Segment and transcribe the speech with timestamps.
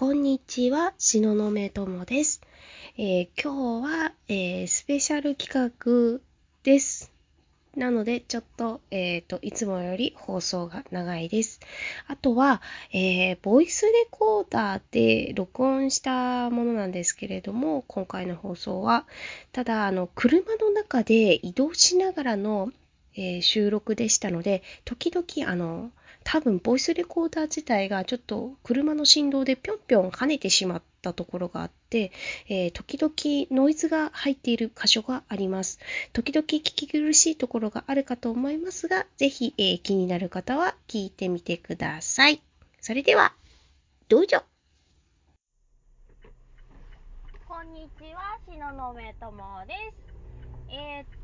[0.00, 2.40] こんにちは、しののめともです。
[2.96, 6.20] えー今日は、えースペシャル企画
[6.62, 7.12] です。
[7.76, 11.60] なので、ちょっと、えっ、と、いつもより放送が長いです。
[12.06, 12.62] あとは、
[12.94, 19.06] えボイスレコーダーで録音したものなんですけれども、今回の放送は、
[19.52, 22.72] ただ、あの、車の中で移動しながらの、
[23.16, 25.90] え収録でしたので、時々、あの、
[26.24, 32.12] 多分ボイスレコーダー自体がちょっと車の振動でぴょんぴょん跳ねてしまったところがあって、
[32.48, 33.12] えー時々
[33.50, 35.78] ノイズが入っている箇所があります。
[36.12, 42.42] 時々聞き苦しいところがあるかと思いますが、ぜひ、えー気になる方は聞いてみてください。
[42.80, 43.34] それでは、
[44.08, 44.44] どうぞ。
[47.48, 50.72] こんにちは、しののめともです。
[50.72, 51.19] えー、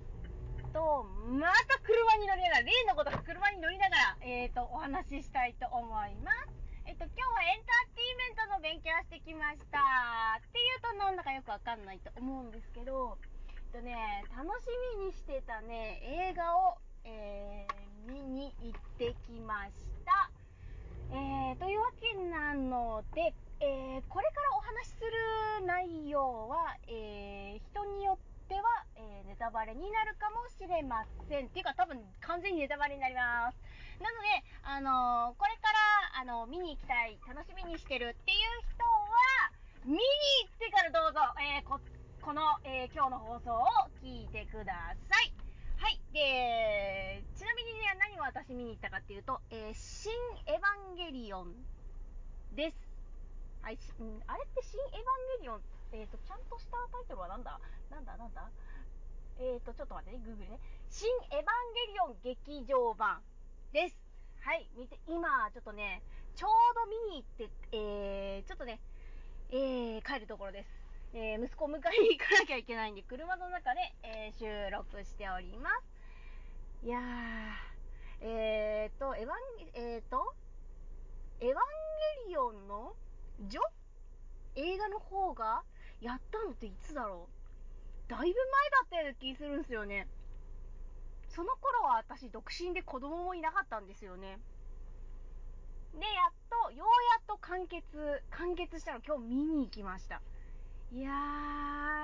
[0.77, 6.53] と、また車に乗りながら、例のこと車に乗りながら、えー、と、お話ししたいと思います。
[6.85, 9.81] えっと、今日はエンターテインメントの勉強をしてきました。
[10.37, 13.17] っていうと、なんだかよくわかんないと思うんですけど、
[13.49, 13.97] えっとね、
[14.37, 14.69] 楽し
[15.01, 19.73] みにしてたね、映画を、えー、見に行ってきまし
[20.05, 20.31] た。
[21.11, 31.47] えー、というわけなので、えーこれからお話しする内容は、えー人によっては、えーネタバレになるかもしれません。
[31.47, 33.59] っていうか、多分完全にネタバレになります。
[34.01, 35.73] なので、あのーこれか
[36.15, 38.39] ら、あの見に行きたい、楽しみにしてるっていう
[38.71, 39.51] 人は、
[39.85, 41.81] 見に行ってからどうぞ、えーこ
[42.23, 43.67] この、えー今日の放送を
[44.03, 45.33] 聞いてください。
[45.79, 46.01] はい。
[46.13, 50.13] で、ちなみにね、何を私見に行ったかっていうと、えー新
[50.47, 51.53] エヴァンゲリオン
[52.55, 52.77] です。
[53.63, 53.79] はい、
[54.29, 55.03] あれって新エヴァ
[55.39, 57.61] ンゲリオン、えっ、と、ちゃんとしたタイトルはなんだ？
[57.91, 58.17] なんだ？
[58.17, 58.51] なんだ？
[59.39, 60.59] えっ、と、ちょっと待ってね、グーグルね。
[60.91, 61.45] 新エヴァン
[61.87, 63.23] ゲリオン劇場版
[63.73, 63.97] です。
[64.41, 66.03] はい、見て、今、ちょっとね、
[66.35, 68.81] ちょうど見に行って、えー、ちょっとね、
[69.51, 70.71] えー、帰るところです。
[71.15, 75.71] えー、息子を迎えに行かなきゃいけないんで、車の中で、えー収録しておりま
[76.83, 76.87] す。
[76.87, 77.03] いやー、
[78.21, 79.33] えーと、エヴァン、
[79.75, 80.35] えーと、
[81.41, 81.55] エヴァン
[82.27, 82.95] ゲリオンの
[83.47, 83.61] ジョ
[84.57, 85.63] 映画の方が
[86.01, 88.11] やったのっていつだろう？
[88.11, 88.35] だいぶ前だ
[88.85, 90.07] ったような気するんですよね。
[91.29, 94.39] その頃は私独身で子供もいなかったんですよね。
[95.95, 100.21] で、やっと、ようやっと完結、完結したの今日見に行きました。
[100.93, 101.11] いや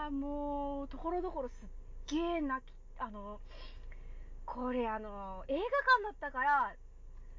[0.08, 1.68] ー、もう、ところどころすっ
[2.08, 3.40] げー泣き、あの、
[4.44, 6.74] これあの、映画館だったから、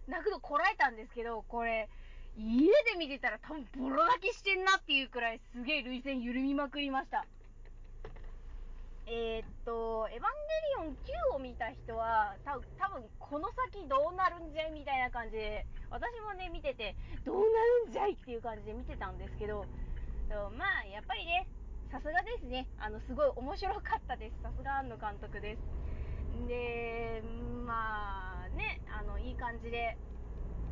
[0.08, 1.90] 泣くのこらえたんですけど、これ、
[2.38, 7.26] 家で見てたら多分ボロ泣きしてんなっていうくらいすげえ涙腺緩みまくりました。
[9.06, 10.98] えー、っと、エヴァンゲリオン
[11.34, 16.96] 9を見た人は、た多分この先どうなるんじゃいみたいな感じで、私もね、見てて、
[17.26, 17.44] どうな
[17.86, 19.66] るんじゃいっていう感じで見てたんですけど、
[20.58, 21.48] まあ、やっぱりね、
[21.92, 22.66] さすがですね。
[22.80, 24.42] あの、すごい面白かったです。
[24.42, 26.48] さすが庵野監督です。
[26.48, 27.22] で、
[27.68, 29.98] まあね、あの、いい感じで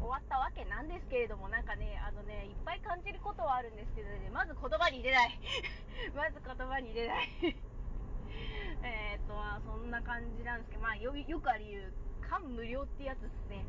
[0.02, 5.40] 終わったわけなんですけれども、なんかね、あのね、いっぱい感じることはあるんですけどね、まず言葉に出ない。
[6.18, 7.30] まず言葉に出ない。
[8.82, 11.94] えっと、まあ、そんな感じなんですけど、まあ、よよくあり言う、
[12.28, 13.64] 感無量ってやつですね。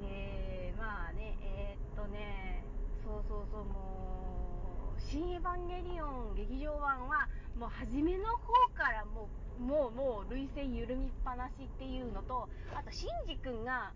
[0.00, 2.62] で、まあね、えーっとね、
[3.02, 7.28] そうそうそう、もう、新エヴァンゲリオン劇場版は、
[7.58, 9.28] もう初めの方からも
[9.58, 13.92] う、もう、もう、涙腺緩みっぱなしっていうのと、あと、シンジ君が、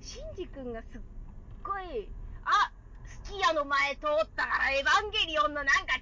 [0.00, 1.00] シンジ君がすっ
[1.62, 2.08] ごい、
[2.44, 2.72] あ
[3.04, 5.98] スキヤの前通ったから、エヴァンゲリオンのなんか、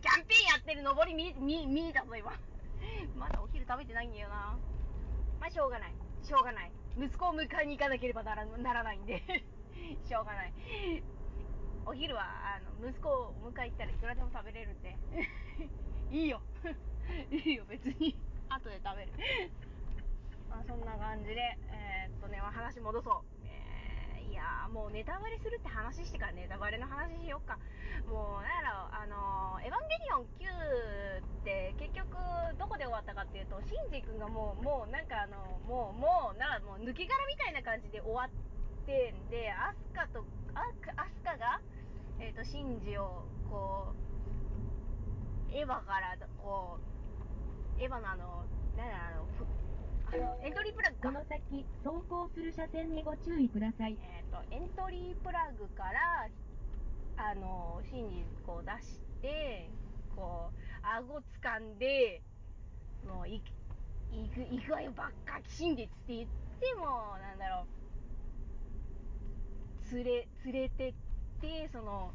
[0.00, 2.32] キャンペーンやってる上り見、見、見えたぞ、今。
[3.16, 4.56] まだお昼食べてないんだよな。
[5.40, 5.94] まあ、しょうがない。
[6.22, 6.72] しょうがない。
[6.98, 9.22] 息子を迎えに行かなければならならないんで。
[10.06, 10.52] しょうがない。
[11.86, 14.96] お昼は、あの、息子を迎え行ったらいくらでも食べれるんで。
[16.12, 16.40] いいよ。
[17.30, 18.16] いいよ、別に。
[18.48, 19.12] 後で食べる。
[20.48, 23.39] まあ、そんな感じで、えーっとね、話戻そう。
[24.30, 27.58] いや、もうネタバレするって話してからネタバレの話しよっか。
[28.06, 32.14] もう、なんやろ、あのー、エヴァンゲリオン9って結局
[32.54, 40.22] どこで終わったかっていうと、シンジ君がもう、もうなんかあの、もう、もう、なんかもう抜け殻みたいな感じで終わってんで、アスカと、
[40.54, 40.62] ア
[40.94, 41.58] アスカが、
[42.22, 44.10] えっ、と、シンジを、こう、
[45.50, 48.44] エヴァから、こう、エヴァのあの、
[48.76, 49.26] なんやあの、
[50.16, 53.96] のエントリープラグこの先、走行する車線にご注意ください。
[54.00, 56.28] えー、とエントリープラグから
[57.16, 59.70] あのシンジこう出して
[60.16, 62.22] こう顎掴んで
[63.06, 66.28] もう行く行くわよばっかきしんでっつって言っ
[66.60, 66.86] ても
[67.18, 67.66] なんだろ
[69.92, 70.94] う連れ連れてっ
[71.40, 72.12] てその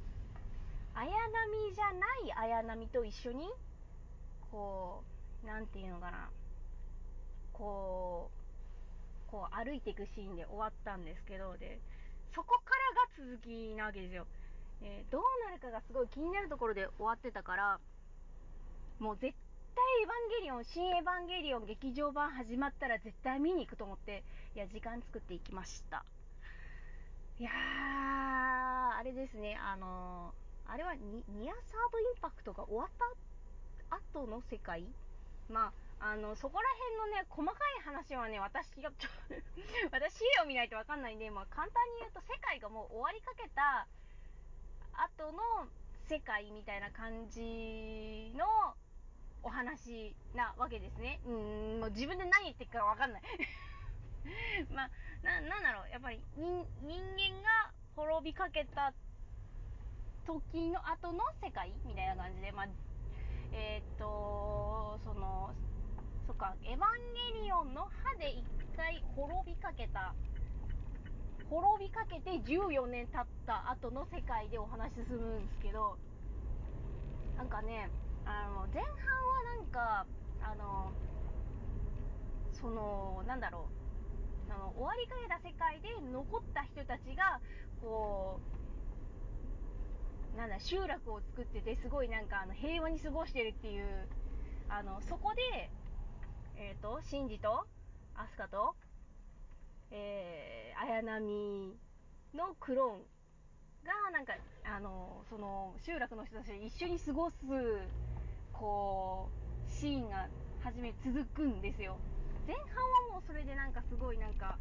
[0.96, 3.50] 綾波じゃない綾波と一緒に、
[4.50, 5.04] こ
[5.44, 6.30] う、なんていうのかな、
[7.58, 8.30] こ
[9.28, 11.80] う、こう歩いていくシーンで終わったんですけど、で、
[12.34, 12.76] そこか
[13.18, 14.28] らが続きなわけですよ。
[14.82, 17.80] えーどうなるかがすごい気になるところで終わってたから、
[19.00, 19.34] もう絶
[19.76, 24.24] 対エヴァンゲリオン、新エヴァンゲリオン劇場版始まったら絶対見に行くと思って、
[24.56, 26.04] いや、時間作っていきました。
[27.40, 27.54] いやー、
[29.00, 34.84] あれですね、あのーあれはニアサードインパクトが終わった後の世界？
[35.48, 39.10] まあ、あの、そこら辺のね、細かい話はね、私が、ちょ、
[39.92, 43.88] 私資料見ないとわかんないんで、まあ、簡単に言うと、世界がもう終わりかけた
[44.94, 45.68] 後の
[46.08, 48.46] 世界みたいな感じの
[49.44, 51.20] お話なわけですね。
[51.26, 53.22] うん、もう自分で何言ってるかわかんない。
[54.74, 54.90] まあ、
[55.24, 58.94] な、なんだろう、やっぱり人、人間が滅びかけた
[60.26, 62.68] 時の後の世界みたいな感じで、まあ、
[63.52, 65.54] えーっと、その、
[66.26, 66.80] そっか、エヴァン
[67.38, 68.44] ゲリオンの歯で一
[68.76, 70.16] 回滅びかけた、
[71.50, 75.98] 滅びかけて14年経った後の世界でお話進むんですけど、
[77.38, 77.92] なんかね、
[78.26, 80.06] あの、前半はなんか、
[80.42, 80.92] あの、
[82.54, 83.70] その、なんだろ
[84.50, 87.40] う、あの、終わりかけた世界で残った人たちが、
[87.82, 88.40] こ
[90.34, 94.08] う、なんだ、集落を作ってて、すごいなんか、あの、平和に過ごしてるっていう、
[94.68, 95.70] あの、そこで、
[96.58, 97.66] えっ、と、シンジと、
[98.16, 98.76] アスカと、
[99.92, 101.78] えー、綾波
[102.34, 103.00] のクローン
[103.84, 107.36] が、なんか、あの、その、集落の人たちと一緒に過ごす、
[108.54, 109.30] こ
[109.68, 110.28] う、シーンが、
[110.66, 111.96] 初め続くんですよ。
[112.48, 112.66] 前半
[113.12, 114.58] はもうそれでなんかすごいなんか、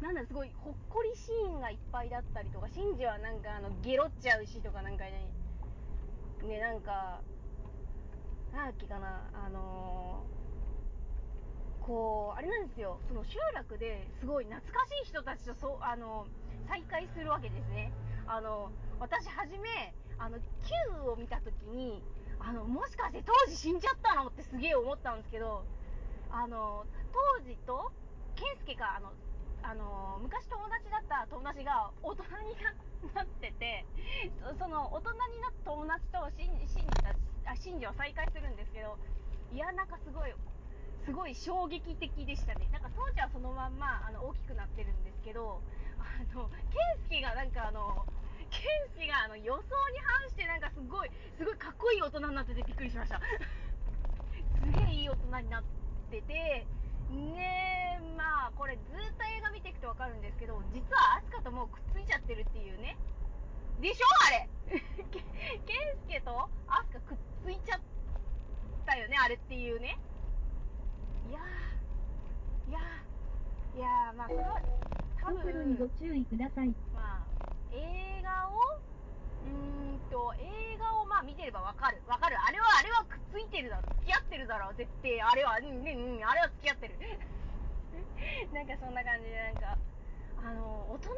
[0.00, 5.28] なんだ、すごいほっこりシーンがいっぱいだったりとか、シンジはなんかあの、ゲロっちゃうしとかなんかね、
[6.42, 7.20] ね、なんか、
[8.54, 10.24] なんだっけかな、あの
[11.86, 16.26] こう、あれなんですよ、その集落ですごい懐かしい人たちとそう、あの
[16.66, 17.92] 再会するわけですね。
[18.26, 20.42] あの、私はじめ、あの、Q
[21.06, 22.02] を見たときに、
[22.40, 25.64] あの、もしかして当時死んじゃったのってすげえ思ったんですけど、
[26.28, 26.84] あの、
[27.14, 27.92] 当時と、
[28.34, 29.12] ケンスケが、あの、
[29.62, 32.54] あの、昔友達だった友達が大人に
[33.14, 33.86] なってて、
[34.58, 37.14] その、大人になった友達とシンシンジた、
[37.46, 38.98] あ、シンジは再会するんですけど、
[39.52, 40.34] いや、なんかすごい、
[41.06, 42.68] すごい衝撃的でしたね。
[42.72, 45.62] なんか当時はそのまんま、あの、大きくなってるんですけど、
[46.02, 46.56] あの、ケ
[46.98, 48.04] ンスケがなんかあの、
[48.50, 53.20] ケンスがあの、予想に反してなんかすごい、すごいかっこいい大人になっててびっくりしました。
[53.20, 55.64] すげえいい大人になっ
[56.10, 56.66] てて、
[57.10, 62.96] ねえ、まあ、これずっと映画見ていくとわかるんですけど、実はアスカともうくっついちゃってるっていうね。
[63.80, 64.06] でしょ？
[64.26, 64.48] あれ
[65.12, 65.20] ケ
[65.66, 67.80] ケンスケとアスカくっついちゃっ
[68.86, 69.98] たよねあれっていうね。
[71.26, 74.62] いやー、いやー、いやー、まあ、それは、
[75.18, 76.70] 多速度にご分、注意ください。
[76.94, 77.26] まあ、
[77.74, 78.54] 映画を、
[79.42, 81.98] うーんと、映画をまあ見てればわかる。
[82.06, 82.36] わかる。
[82.38, 83.82] あれは、あれはくっついてるだろ。
[83.98, 84.72] 付き合ってるだろ。
[84.74, 85.20] 絶対。
[85.20, 86.94] あれは、うん、うん、うん、あれは付き合ってる。
[88.54, 89.78] なんかそんな感じで、なんか、
[90.36, 91.16] あの、大人に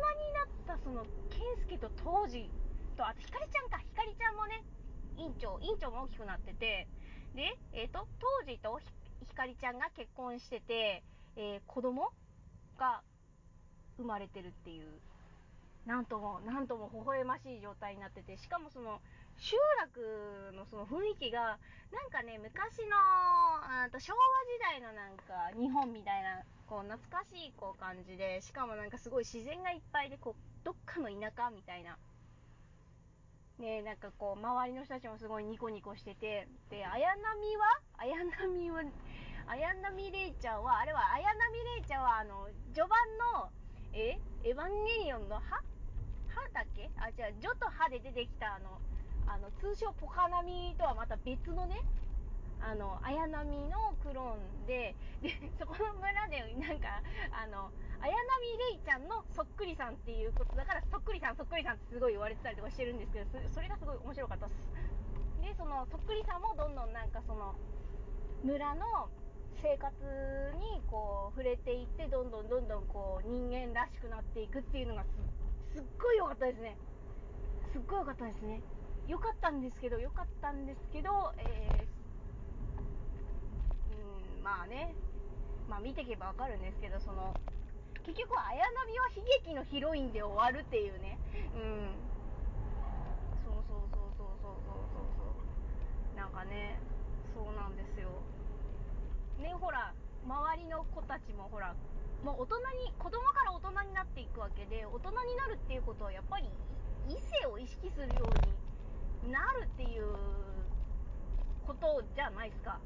[0.67, 2.49] なったその、ケンスケと当時
[2.97, 3.79] と、あと、ひかりちゃんか。
[3.79, 4.65] ひかりちゃんもね、
[5.17, 6.89] 院長、院長も大きくなってて、
[7.35, 8.87] で、えっ、と、当時とひ
[9.27, 11.03] ひかりちゃんが結婚してて、
[11.37, 12.13] えー子供
[12.79, 13.03] が
[13.97, 15.01] 生まれてるっていう、
[15.87, 19.01] なんとも、なんとも微笑ましい状態になってて、しかもその、
[19.37, 21.59] 集落のその雰囲気が、
[21.91, 22.97] なんかね、昔の、
[23.85, 31.99] あと昭和時代のなんか、日本みたいな、こう、懐かしいこう感じで、しかもなんかすごい自然がいっぱいで、こう、どっかの田舎みたいな。
[33.59, 37.81] ねなんかこう、周りの人たちもすごいニコニコしてて、で、綾波は？
[37.99, 38.83] 綾波は、
[39.47, 41.35] 綾波レイちゃんは、あれは、綾波
[41.77, 42.91] レイちゃんは、あの、序盤
[43.43, 43.51] の、
[43.93, 44.19] え？
[44.45, 45.61] エヴァンゲリオンの歯
[46.29, 46.91] 歯だっけ？
[46.99, 48.79] あ、違う、ジョと歯で出てきた、あの、
[49.27, 51.83] あの、通称ポカナミとはまた別のね、
[52.61, 64.55] あの、綾波のクローンで、で、そこの村で、なんか、あの、綾波レイちゃんのそっくりさんっていうことだから、そっくりさん、そっくりさんってすごい言われてたりとかしてるんですけど、それがすごい面白かったっす。
[65.43, 67.55] で、その、そっくりさんもどんどんなんかその、
[68.43, 69.09] 村の
[69.63, 69.91] 生活
[70.59, 75.09] にこう、触れていって、どんどんどんどんこう、人間らしくなっていくっていうのがす、
[75.75, 76.77] すっごい良かったですね。
[77.73, 78.63] すっごい良かったですね。
[79.09, 81.98] 良かったんですけど、良かったんですけど、えー、
[84.49, 84.97] まあね、
[85.69, 87.37] まあ見ていけばわかるんですけど、その、
[88.01, 91.21] 結局綾波は悲劇のヒロインで終わるっていうね。
[91.53, 91.93] うん。
[93.45, 95.29] そうそうそうそうそうそうそ
[96.17, 96.17] う。
[96.17, 96.81] なんかね、
[97.37, 98.09] そうなんですよ。
[99.45, 99.93] ね、ほら、
[100.25, 101.77] 周りの子たちもほら、
[102.25, 106.49] もう大人に、子供から大人になっていくわけで、大人になるっていうことはやっぱり
[107.05, 110.09] 異性を意識するようになるっていう
[111.69, 112.81] ことじゃないですか。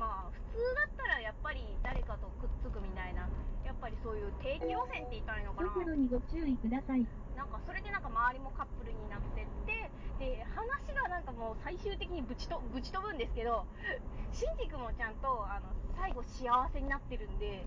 [0.00, 3.28] まあ普通だったらやっぱり誰かとくっつくみたいな
[3.68, 7.04] やっぱりそういう定期路線って言ったらいいのかなにご注意ください。
[7.36, 13.64] なんかそれでなんか周りもカップルになってってで話がなんかもう最終的にぶちとぶち飛ぶんですけど
[14.32, 17.64] シンジ君もちゃんとあの最後幸せになってるんで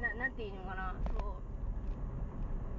[0.00, 1.36] ななんていうのかなそ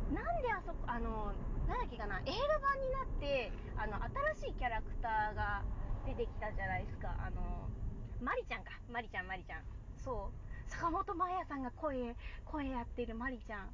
[0.09, 1.33] うなんであそこあの
[1.67, 3.97] なんだっけかな映画版になってあの
[4.35, 5.63] 新しいキャラクターが
[6.05, 7.67] 出てきたじゃないですかあの
[8.21, 8.71] マリちゃんか。
[8.91, 9.63] マリちゃんマリちゃん。
[10.03, 10.47] そう。
[10.69, 13.69] 坂本真綾さんが声声やってるマリちゃん。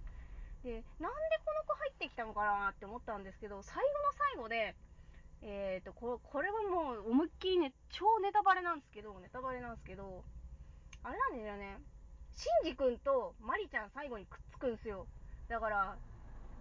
[0.63, 4.75] で、なんでこの子入ってきたのかなって思ったんですけど、最後の最後で、
[5.41, 10.23] えーと、ここれはもう思いっきりね、超ネタバレなんですけど、ネタバレなんですけど、
[11.03, 11.79] あれなんだよね、
[12.31, 15.07] シンジ君とマリちゃん最後にくっつくんですよ。
[15.49, 15.97] だから、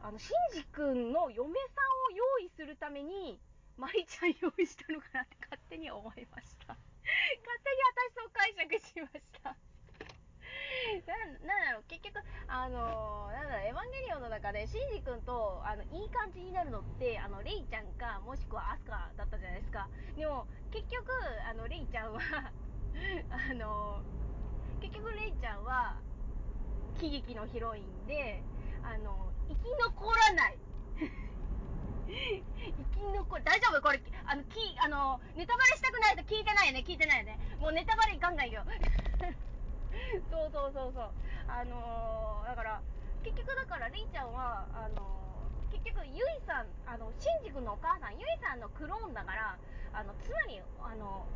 [0.03, 3.39] あの、シンジ君の嫁さんを用意するために、
[3.77, 6.77] マリちゃん用意したのかなって勝手に思いました。
[7.05, 9.57] 勝手に私そう解釈しました。
[11.07, 11.17] な、
[11.47, 19.89] なんだろう、結局、あのーなんだろう、エヴァンゲリオンの中で、シンジ君と、あの、いい感じになるのって、あの、レイちゃんか、もしくはアスカだったじゃないですか。
[20.17, 21.11] でも、結局、
[21.49, 22.21] あの、レイちゃんは、
[23.31, 24.23] あのー
[24.83, 25.97] 結局レイちゃんは、
[26.99, 28.43] 喜劇のヒロインで、
[28.83, 30.59] あの、生き残らない。
[32.07, 34.01] 生き残る、大丈夫これ、
[34.83, 38.67] あの、ネタバレしたくないと聞いてないよね聞いてないよねもうネタバレガンガンよ。
[40.27, 41.11] そうそうそうそう。
[41.47, 42.83] あのー、だから、
[43.23, 49.57] 結局だから、レイちゃんは、あのー、結局、ゆいさん、あの、シンジ君のお母さん、ゆいさんのクローンだから、
[49.93, 51.27] あの、つまり、あの、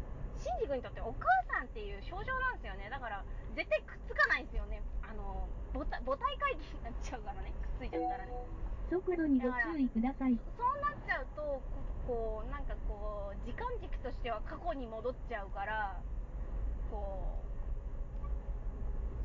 [0.43, 2.91] シンジ君にとってお母さんっていう象徴なんですよね。
[2.91, 3.23] だから、
[3.55, 4.83] 絶対くっつかないんですよね。
[5.03, 7.53] あの、母体、母体回帰になっちゃうからね。
[7.63, 8.33] くっついちゃったらね。
[8.91, 10.39] 速度にご注意ください。
[10.57, 11.63] そうなっちゃうと、
[12.07, 15.99] こう、なんかこう、時間軸としては過去に戻っちゃうから、
[16.91, 17.43] こ
[18.23, 18.27] う、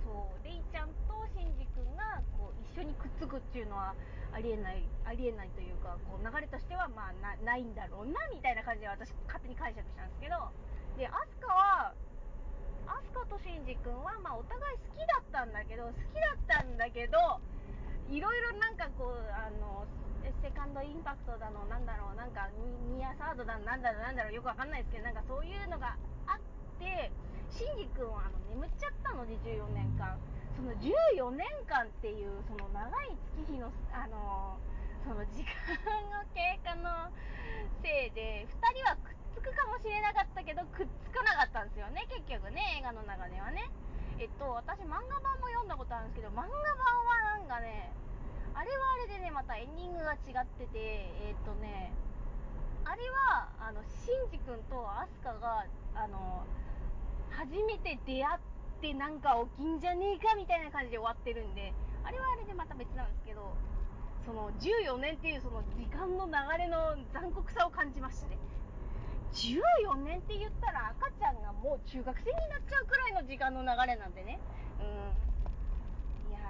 [0.03, 3.93] そう、レイちゃんとシンジ君がこう一緒にくっつくっていうのは
[4.33, 10.49] ありえない、ありえないというか、こう流れとしてはまあなないんだろうな、みたいな感じで私勝手に解釈したんですけど、
[10.97, 11.93] で、アスカは、
[12.89, 17.17] アスカとシンジ君はまあお互い好きだったんだけど、好きだったんだけど、
[18.09, 19.85] いろいろなんかこう、あの、
[20.41, 25.97] セカンドインパクトだの、なんだろう、なんかニニアサードだの、なんだろう、なんだろう、よくわかんないですけど、なんかそういうのが
[26.27, 26.39] あっ
[26.79, 27.11] て、
[27.49, 30.17] シンジ君はあの眠っちゃったので、14年間。
[30.55, 34.57] その14年間っていう、その長い月日の、あの、
[35.03, 37.09] その時間の経過の
[37.81, 43.71] せいで、2人はくっつくかもしれなかったけど、くっつかなかったんですよね、結局ね、映画の中ではね。
[44.19, 47.89] えっと、私漫画版も読んだことあるんですけど、漫画版はなんかね、
[48.61, 51.89] あれはあれでね、またエンディングが違ってて、えっとね、
[52.85, 53.01] あれ
[53.33, 55.65] は、あの、シンジ君とアスカが、
[55.97, 56.45] あの、
[57.33, 58.39] 初めて出会っ
[58.85, 61.73] てなんか起きんじゃねえかみたいな感じで終わってるんで、
[62.05, 63.49] あれはあれでまた別なんですけど、
[64.29, 68.37] その14年っていうその時間の流れの残酷さを感じまして、
[69.33, 74.37] 14年って言ったら赤ちゃんがもう中学生になっちゃうくらいの時間の流れなんでね。
[74.77, 75.17] うん。
[76.29, 76.43] いや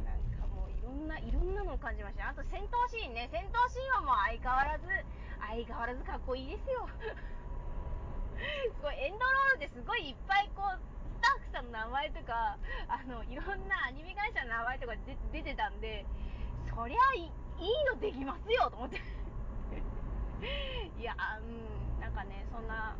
[0.00, 2.28] ー、なんかもういろんな、いろんなのを感じました。
[2.28, 3.28] あと戦闘シーンね。
[3.32, 4.84] 戦闘シーンはもう相変わらず、
[5.40, 6.88] 相変わらずかっこいいですよ。
[8.40, 10.78] すごい、エンドロールですごいいっぱいこう、
[11.20, 12.56] スタッフさんの名前とか、
[12.88, 16.06] あの、いろんなアニメ会社の名前とかで出てたんで、
[16.74, 17.30] そりゃいい
[17.92, 18.96] のできますよと思って。
[20.98, 22.96] いや、うん、なんかね、そんな、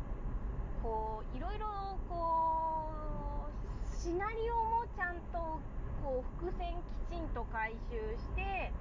[0.83, 1.67] こう、いろいろ、
[2.07, 5.59] こう、シナリオもちゃんと、
[6.03, 6.75] こう、伏線
[7.09, 8.71] きちんと回収して、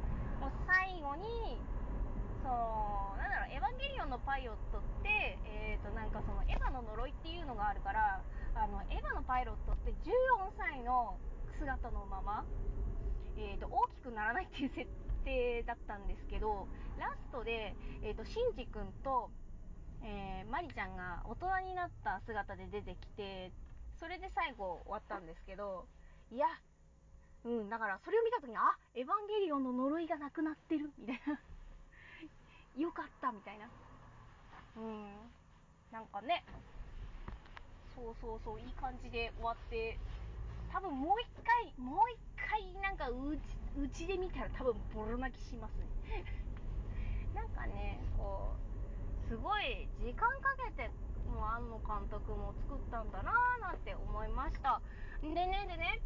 [0.41, 1.61] もう最後に、
[2.43, 8.23] その、なんだろう、エヴァンゲリオンのパイロットって、えっ、と、なんかその、エヴァの呪いっていうのがあるから、
[8.55, 11.17] あの、エヴァのパイロットって14歳の
[11.61, 12.45] 姿のまま、
[13.37, 14.87] えー、と大きくならないっていう設
[15.25, 19.31] 定だったんですけどラストで、えー、とシンジ君と、
[20.03, 23.53] えーマリちゃんが大人になった姿で出てきて
[24.00, 25.87] それで最後終わったんですけど
[26.33, 26.47] いや
[27.44, 31.40] うんだからそれを見た時にあエヴァンゲリオンの呪いがなくなってるみたいな。
[32.76, 33.68] よかったみたいな。
[34.76, 35.09] うん。
[35.90, 36.44] なんかね。
[37.94, 39.99] そうそうそういい感じで終わって。
[40.73, 43.40] 多分もう一回、もう一回なんかうち、
[43.76, 46.25] うちで見たら多分ボロ泣きしますね。
[47.35, 48.54] なんかね、こ
[49.25, 50.90] う、すごい時間かけて
[51.30, 54.80] もう庵野監督も作ったんだなーなんて思いました。
[55.23, 56.00] でねでね。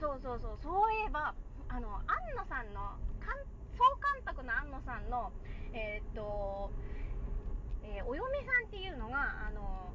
[0.00, 1.34] そうそうそうそういえば
[1.68, 3.28] あの庵野さんの監
[3.76, 5.32] 総監督の庵野さんの
[5.72, 6.70] えーっと、
[7.82, 9.92] えーお嫁さんっていうのがあの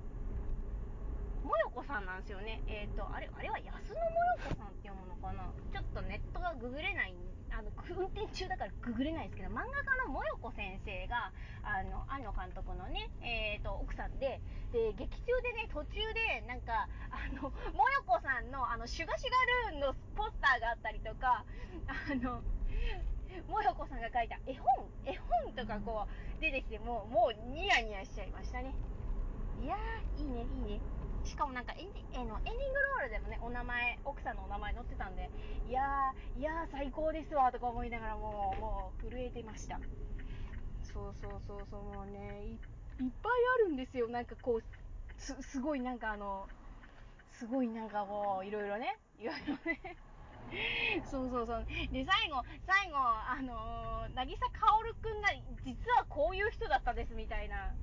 [1.48, 2.60] もよこさんなんですよね。
[2.68, 7.16] えっ、と、あれ、あれは安野もよこさんって読むのかなちょっとネットがググれない、
[7.51, 11.32] あの、運転中だからググれないですけど、漫画家のもよこ先生が、
[11.63, 14.41] あの、庵野監督のね、えっ、と、奥さんで、
[14.72, 19.32] で、劇中でね、途中で、なんか、あの、もよこさんの、あの、シュガシュ
[19.72, 21.46] ガルーンのポスターがあったりとか、
[21.88, 22.41] あの、
[23.48, 28.74] もよこさんが書いた絵本、絵本とかこう、出てきて、もう、もうニヤニヤしちゃいましたね。
[29.62, 30.97] いやー、いいね、いいね。
[31.27, 35.29] しかもなんかエンディえーのエンディングロールでもね、お名前、奥さんのお名前載ってたんで、
[35.67, 39.79] いやー、いやー、最高ですわ、とか思いながらもう、もう、震えてました。
[40.81, 43.31] そうそうそうそう、もうね、いいっぱい
[43.67, 44.07] あるんですよ。
[44.07, 44.63] なんかこう、
[45.17, 46.48] す、すごいなんかあの、
[47.34, 49.98] すごいなんかこう、いろいろね、いろいろね。
[51.12, 51.65] そうそうそう。
[51.91, 55.29] で、最後、最後、あのー、渚薫くんが、
[55.63, 57.75] 実はこういう人だったです、みたいな。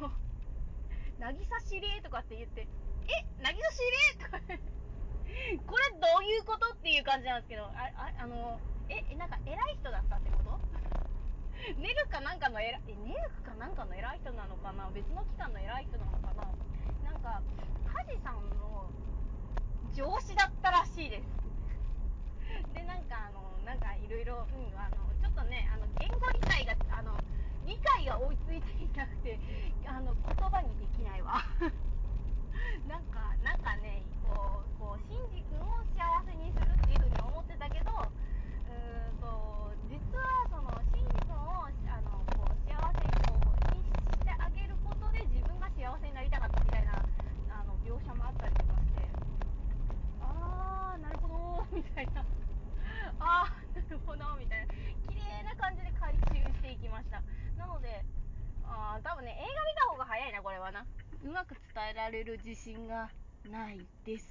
[0.00, 0.10] こう、
[1.18, 1.34] 渚
[1.66, 2.68] 司令とかって言って、
[3.06, 3.82] え渚司
[4.18, 6.72] 令とか、これどういうこと？
[6.74, 10.58] っていう感じなんですけど、あ、あ、あの、え、えなんか偉い人だったってこと？
[11.76, 14.88] ネルかなんかの偉い、え、ネルかなんかの偉い人なのかな？
[14.94, 16.50] 別の機関の偉い人なのかな？
[17.04, 17.42] なんか、
[17.84, 18.90] カジさんの
[19.92, 21.26] 上司だったらしいです。
[22.72, 27.20] で、なんかあの、なんかいろいろ、うん、あの、ちょっとね、あの、言語理解が、あの、
[27.68, 29.38] 理解が追いついていなくて、
[29.84, 31.34] あの、言葉にできないわ。
[32.88, 47.04] なんか、ね、こう、こう、シンジ君を幸せにするっていうふうに思ってたけど、うーんと、実はその、シンジ君を、あの、こう、幸せにこう、にしてあげることで自分が幸せになりたかったみたいな、
[47.48, 49.12] あの、描写もあったりとかして、
[50.20, 52.24] あー、なるほどー、みたいな。
[53.18, 54.66] あー、なるほど、みたいな。
[55.06, 57.22] 綺麗な感じで回収していきました。
[57.56, 58.04] なので、
[58.64, 60.86] あー、多分ね、映画見た方が早いな、これはな。
[61.22, 63.10] うまく伝えられる自信が
[63.44, 64.24] ないです。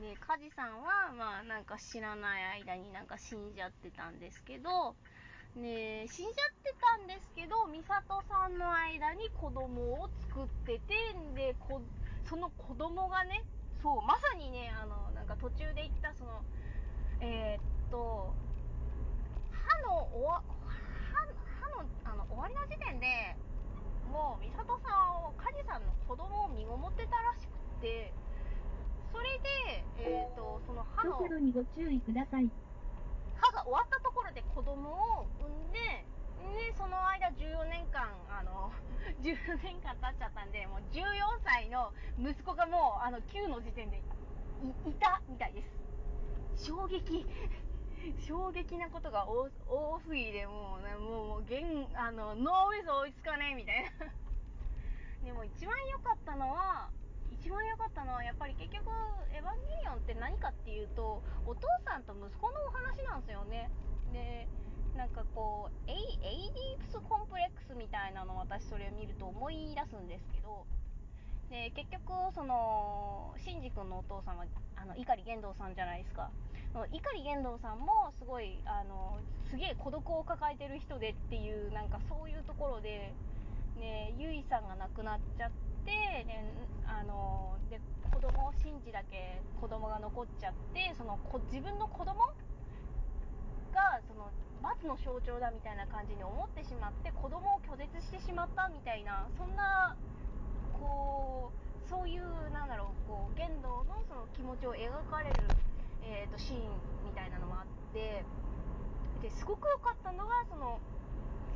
[0.00, 4.96] で、カジさんは、まあ、なんか知らない間になんか死んじゃってたんですけど、
[5.54, 11.82] ね死んじゃってたんですけど、ミサトさんの間に子供を作ってて、んで、こ
[12.24, 13.44] その子供がね、
[13.82, 16.40] そう、まさにね、あの、なんか途中で言った、その、
[17.20, 18.32] えーっと、
[19.52, 20.42] 歯のおわ、
[21.12, 21.20] 歯、
[21.68, 23.36] 歯の、あの、終わりの時点で、
[24.14, 28.14] もう、美里さんを、梶さんの子供を身ごもってたらしくて、
[29.10, 32.46] それで、えーっと、その歯の、速度にご注意ください。
[33.34, 36.06] 歯が終わったところで子供を産んで、
[36.46, 38.70] で、その間14年間、あの、
[39.18, 41.02] 14年間経っちゃったんで、もう14
[41.42, 45.62] 歳の息子がもう、あの、9の時点でい、いたみたいで
[46.56, 46.70] す。
[46.70, 47.26] 衝撃。
[48.26, 49.48] 衝撃なことが多
[50.00, 53.90] すぎて、もうね、もう、もう、現、あの、脳みそ追いつかねえみたいな。
[55.24, 56.90] でも一番良かったのは、
[57.30, 58.90] 一番良かったのは、やっぱり結局、
[59.32, 63.70] エヴァンゲリオンって何かっていうと、お父さんと息子のお話なんですよね。
[64.12, 64.48] で、
[64.94, 70.66] なんかこう、エイ、エイディープスコンプレックスみたいなの私それを見ると思い出すんですけど、
[71.50, 74.44] で、結局、その、シンジ君のお父さんは、
[74.76, 76.30] あの、碇ゲンドウさんじゃないですか。
[76.74, 79.14] 碇ゲンドウさんも、すごい、あの、
[79.48, 83.14] すげえ孤独を抱えてる人でっていう、なんかそういうところで、
[83.78, 85.50] ね、ユイさんが亡くなっちゃっ
[85.86, 85.92] て、
[86.26, 86.50] ね、
[86.82, 87.78] あの、で、
[88.12, 92.18] 子供を信じだけ子供が残っちゃって、その、自分の子供
[93.70, 99.94] が、その、罰の象徴だみたいな感じに思ってしまって、子供を拒絶してしまったみたいな、そんな、
[100.72, 105.54] こう、そういう、なんだろう、こう、言動のその気持ちを描かれる、
[106.06, 106.60] えっ、と、シーン
[107.04, 108.24] みたいなのもあって、
[109.22, 110.78] で、すごく良かったのが、その、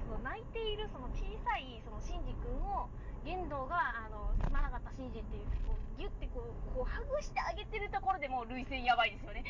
[0.09, 2.89] その泣いているその小さいそのシンジ君を
[3.29, 9.45] 玄道があのすまなかったシンジっていうこうギュッてこうこうハグしてあげてるところでもう涙腺やばいですよね。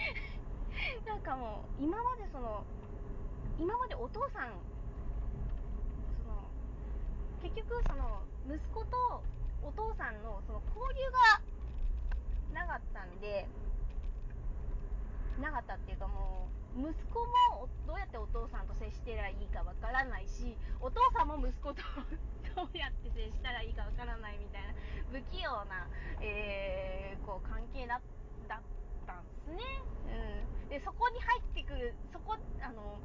[1.07, 2.67] なんかもう今までその
[3.57, 4.59] 今までお父さん
[6.27, 6.51] その
[7.39, 9.23] 結局その息子と
[9.63, 11.39] お父さんのその交流が
[12.51, 13.47] なかったんで
[15.39, 17.21] なかったっていうかもう、息子
[17.55, 21.83] もどうやってお父さんと接してらいいかわからないし、お父さんも息子と
[22.55, 24.75] どうやって接したらいいかわからないみたいな、
[25.11, 25.87] 不器用な、
[26.21, 28.01] えー、こう関係だ
[28.49, 28.61] だっ
[29.07, 29.63] たんですね。
[30.65, 30.69] うん。
[30.69, 32.99] で、そこに入ってくる、そこ、あの、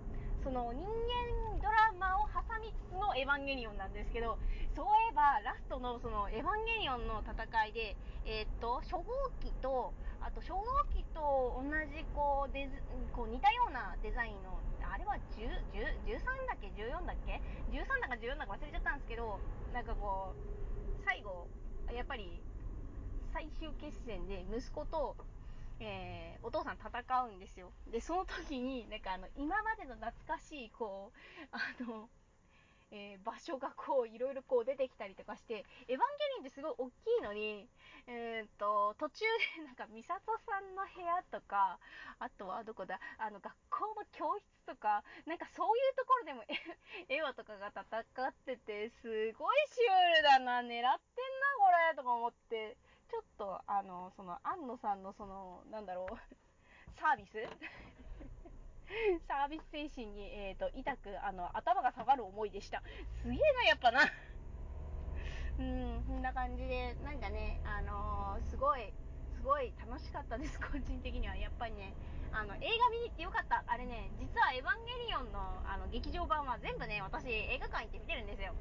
[0.43, 4.36] その人間ドラマを挟みつつのエヴァンゲリオンなんですけど、
[4.75, 7.95] そういえばラストのそのエヴァンゲリオンの戦いで、
[8.27, 9.08] えーっと、初号
[9.39, 12.75] 機と、あと初号機と同じこうデズ、
[13.15, 16.19] こう似たようなデザインの、あれは10、10 13
[16.51, 17.39] だっけ ?14 だっけ
[17.71, 19.39] ?13 だか14だか忘れちゃったんですけど、
[19.71, 21.47] なんかこう、最後、
[21.88, 22.43] やっぱり
[23.32, 25.15] 最終決戦で息子と、
[25.84, 26.91] えーお父さん戦
[27.24, 27.72] うんですよ。
[27.88, 32.10] で、その時に、なんかあの、今までの懐かしい、こう、あの、
[32.91, 36.00] えー場所がこう、いろいろこう出てきたりとかして、エヴァンゲリ
[36.36, 37.67] オンってすごい大きいのに、
[38.08, 39.26] えーっと、途中
[39.58, 41.80] でなんか、ミサトさんの部屋とか、
[42.19, 46.43] あとはどこだ、あの、学校の教室とか、なんかそういうところでも、
[47.08, 49.08] エヴァとかが戦ってて、す
[49.39, 52.76] ごいシュールだな、狙ってんな、これ、とか思って、
[53.13, 56.17] ちょっと、あの、その、安野さんのその、なんだろう、
[56.97, 57.38] サービス？
[59.30, 62.82] サービス精神に、えっ、と、痛く、あの、頭が下がる思いでした。
[63.21, 64.02] すげえな、やっぱな。
[65.60, 68.91] うん、こんな感じで、なんかね、あのーすごい、
[69.36, 71.36] すごい楽しかったです、個人的には。
[71.36, 71.93] やっぱりね、
[72.32, 73.63] あの、映画見に行ってよかった。
[73.67, 78.54] あれね、実はエヴァンゲリオンの、あの、劇場版は全部ね、私、映画館行って見てるんですよ。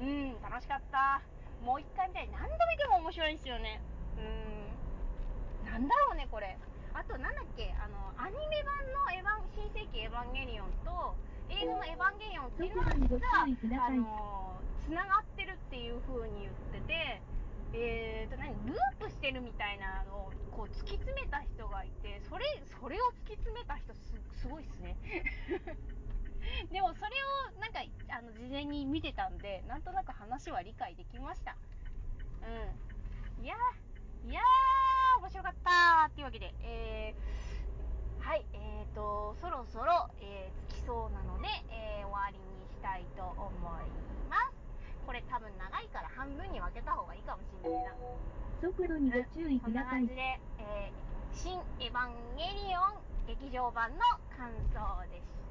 [0.00, 1.22] うん、楽しかった。
[1.62, 2.28] もう一回見たい。
[2.30, 3.80] 何度見ても面白いんですよね。
[4.18, 5.70] うん。
[5.70, 6.58] なんだろうね、これ。
[6.92, 11.14] あと、なんだっけ、あの、アニメ版のエヴァン、新世紀エヴァンゲリオンと、
[11.48, 17.22] 映画のエヴァンゲリオンっていうのは、速度にご注意く実は、あの、繋がってるっていう風に言ってて、
[17.72, 22.44] えーと、何、ループしてるみたいなのを、こう、突き詰めた人がいて、それ、
[22.80, 24.96] それを突き詰めた人、す、すごいっすね。
[26.72, 27.10] でもそれ
[27.56, 31.56] をなんかあの事前に見てたんでなんとなく話は理解できました
[32.42, 43.52] うんいやーいやー面白かったーっていうわけでえー、はいえーとそろそろ、えー、着きそうなので、えー、終わりにしたいと思い
[44.28, 44.54] ます
[45.06, 47.94] これ多分長いから半分に分けた方がいいかもしんないな
[48.60, 50.14] 速度にご注意ください感じ。
[50.14, 53.98] で、えー新エヴァンゲリオン劇場版の
[54.36, 55.41] 感想でした。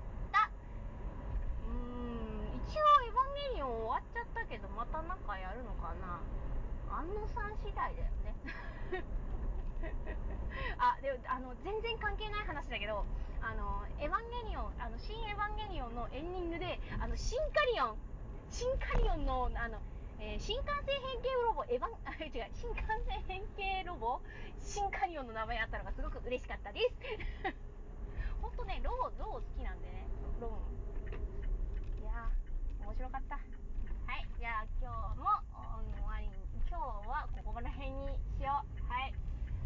[1.71, 6.19] うん、一応エヴァンゲリオン終わっちゃったけど、またなんかやるのかな
[6.91, 8.35] 安野さん次第だよね。
[10.77, 13.05] あ、でも、あの、全然関係ない話だけど、
[13.41, 17.97] あの、エヴァンゲリオン、あの、新エヴァンゲリオンのエンディングで、あの、新カリオン、
[18.49, 19.79] 新カリオンの、あの、
[20.19, 24.21] えー新幹線変形ロボ、エヴァン、 あ、違う、新幹線変形ロボ、
[24.59, 26.93] 新カリオンの名前あったのがすごく嬉しかったです。
[28.41, 30.05] ほんとね、ロボ、ロボ好きなんでね、
[30.39, 30.57] ロボ。
[31.99, 33.35] いやー、面白かった。
[33.35, 33.41] は
[34.17, 35.29] い、じゃあ今日も
[35.79, 36.33] うん終わりに、
[36.69, 38.07] 今日はここら辺に
[38.37, 38.83] しよう。
[38.85, 39.13] はい。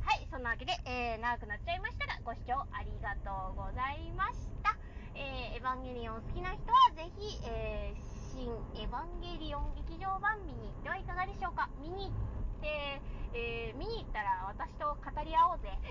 [0.06, 4.74] はい、そんなわけで、えー、長くなっちゃいましたが、ご視聴ありがとうございました。
[5.14, 8.02] えー、エヴァンゲリオン好きな人はぜひ、えー、
[8.34, 8.50] 新
[8.82, 12.18] エヴァンゲリオン劇場版見に行ってはいかがでしょうか見に行っ
[12.66, 13.00] て、
[13.38, 15.70] えー、見に行ったら私と語り合おうぜ。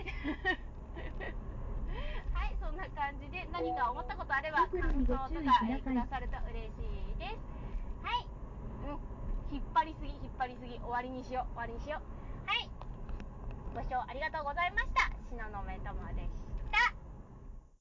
[2.35, 5.31] はい、そんな感じで何か思ったことあれば感想とか、
[5.71, 7.39] えーくださると嬉しいです。
[8.03, 8.27] はい。
[8.91, 9.55] うん。
[9.55, 10.75] 引っ張りすぎ、引っ張りすぎ。
[10.83, 12.51] 終わりにしよう、終わりにしよう。
[12.51, 12.69] はい。
[13.73, 15.24] ご視聴ありがとうございました。
[15.35, 16.44] 東雲ともでした。